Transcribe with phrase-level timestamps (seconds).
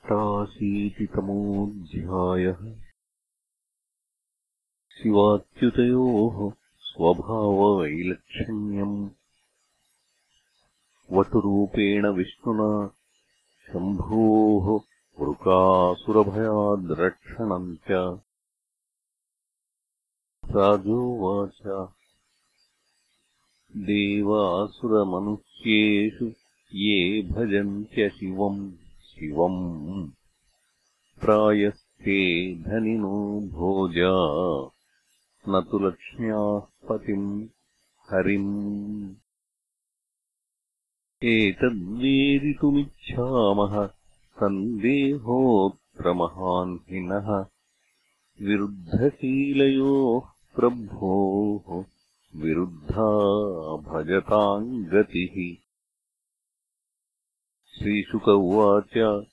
[0.00, 2.74] अष्टाशीतितमोऽध्यायः
[5.02, 9.10] शिवाच्युतयोः स्वभाववैलक्षण्यम्।
[11.12, 12.94] वटुरूपेण विष्णुना
[13.66, 14.80] शम्भोः
[15.24, 18.20] वृकासुरभयाद्रक्षणम् च।
[20.56, 21.88] राजोवाच।
[23.76, 26.32] देवासुरमनुष्येषु
[26.74, 28.89] ये भजन्त्यशिवम्। शिवम्
[31.20, 34.12] प्रायस्ते धनिनो भोजा।
[35.48, 37.48] न तु लक्ष्म्याः पतिम्
[38.10, 39.14] हरिम्।
[41.24, 43.88] एतद्वेदितुमिच्छामः
[44.40, 47.46] सन्देहोऽत्र महान् हिनः
[48.42, 51.84] विरुद्धशीलयोः प्रभोः
[52.36, 55.59] विरुद्धा भजताम् गतिः
[57.78, 59.24] श्रीशुक उवाच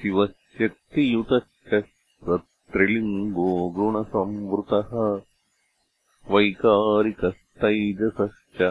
[0.00, 1.84] शिवशक्तियुतश्च
[2.24, 4.90] सत्रिलिङ्गो गुणसंवृतः
[6.34, 8.62] वैकारिकस्तैजसश्च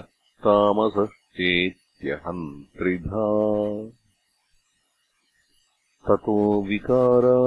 [0.44, 3.26] तामसश्चेत्यहम् त्रिधा।
[6.08, 7.38] ततो विकारा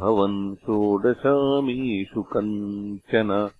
[0.00, 3.50] भवन् षोडशामीषु कञ्चन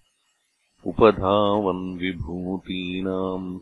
[0.86, 3.58] उपधावन् विभूतीनाम्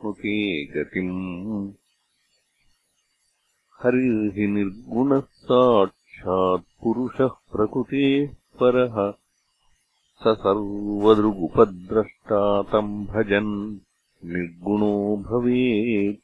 [0.00, 1.72] सर्वासामश्नुते गतिम्।
[3.82, 9.14] हरिर्हि निर्गुणः साक्षात्पुरुषः प्रकृतेः परः।
[10.20, 13.78] स सर्वदृगुपद्रष्टा तम् भजन्।
[14.24, 16.20] निर्गुणो भवेत्।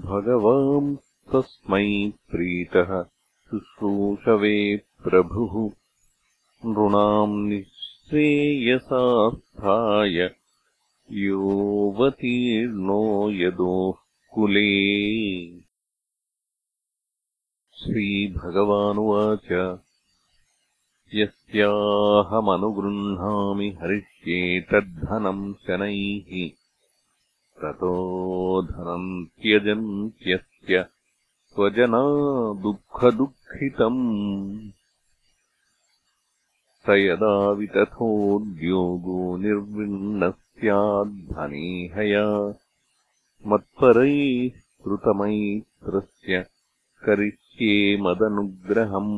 [0.00, 0.96] भगवान्
[1.32, 3.04] तस्मै प्रीतः
[3.50, 5.70] शुश्रूषवे प्रभुः।
[6.64, 10.34] नृणाम् निःश्रेयसास्थाय
[11.10, 13.94] योऽवतीर्णो यदोः
[14.34, 15.60] कुले।
[17.74, 19.78] श्रीभगवानुवाच
[21.14, 26.30] यस्याहमनुगृह्णामि हरिष्येतद्धनम् शनैः।
[27.62, 27.94] ततो
[28.70, 29.10] धनम्
[29.42, 30.74] त्यजन्त्यस्य
[31.52, 32.02] स्वजना
[32.62, 34.00] दुःखदुःखितम्
[36.84, 42.24] स यदा वितथोद्योगो निर्विण्णः स्याद्धनेहया
[43.50, 46.40] मत्परैः कृतमैत्रस्य
[47.04, 49.14] करिष्ये मदनुग्रहम्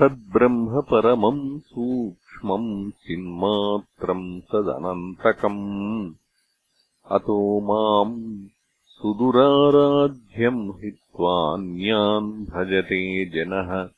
[0.00, 6.14] तद्ब्रह्म परमम् सूक्ष्मम् चिन्मात्रम् तदनन्तकम्
[7.10, 8.46] अतो माम्
[8.86, 13.88] सुदुराराध्यम् हित्वान्यान् भजते जनः।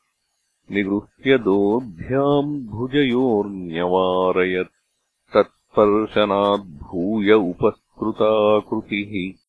[0.72, 9.42] निगृह्य दोभ्याम् भुजयोर्न्यवारयत् तत्स्पर्शनाद्भूय उपस्कृताकृतिः।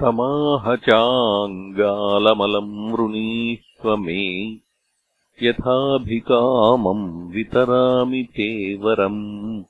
[0.00, 4.56] तमाह चाङ्गालमलम् वृणीष्व मे
[5.42, 9.62] यथाभिकामम् वितरामि ते वरम्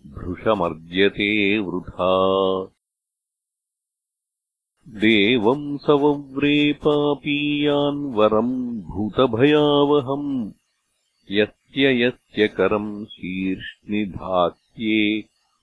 [0.07, 2.65] भृशमर्ज्यते वृथा।
[4.87, 10.51] देवम् सवव्रे पापीयान् वरम् भूतभयावहम्।
[11.31, 13.05] यस्य यस्य करम्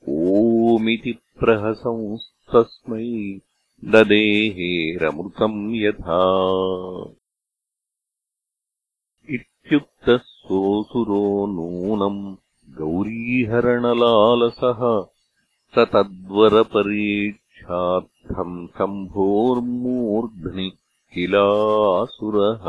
[0.08, 3.40] ओमिति प्रहसंस्तस्मै
[3.84, 6.44] ददेहेरमृतम् यथा।
[9.30, 12.36] इत्युक्तः सोऽसुरो नूनम्
[12.78, 15.06] गौरीहरणलालसः।
[15.78, 15.84] स
[17.62, 20.70] तद्वरपरीक्षार्थम् शम्भोर्मूर्ध्नि
[21.14, 22.64] किलासुरः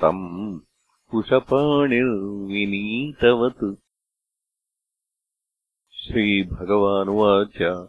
[0.00, 0.60] तम्
[1.12, 3.74] कुशपाणिर्विनीतवत्।
[5.92, 7.88] श्रीभगवानुवाच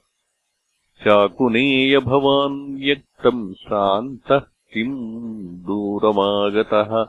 [1.04, 7.08] चाकुनेय भवान् व्यक्तम् श्रान्तः किम् दूरमागतः?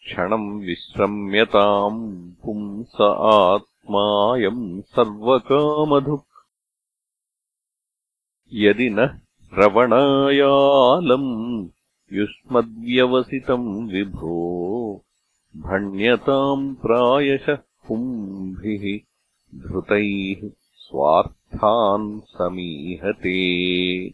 [0.00, 6.46] क्षणम् विश्रम्यताम् पुंस आत्मायम् सर्वकामधुक्।
[8.52, 11.68] यदि न श्रवणायालम्
[12.12, 14.75] युष्मद्व्यवसितम् विभो
[15.56, 19.00] भण्यताम् प्रायशः पुंभिः
[19.54, 24.10] धृतैः स्वार्थान् समीहते।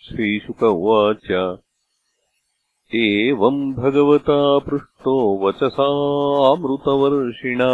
[0.00, 1.58] श्रीशुक उवाच
[2.94, 7.70] एवम् भगवता पृष्टो वचसामृतवर्षिणा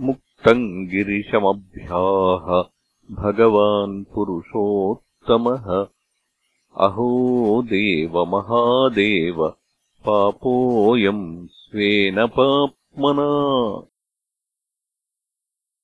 [0.01, 2.63] मुक्तम् गिरिशमभ्याह
[3.15, 5.87] भगवान् पुरुषोत्तमः।
[6.77, 9.53] अहो देवमहादेव
[10.05, 13.27] पापोऽयम् स्वेन पाप्मना।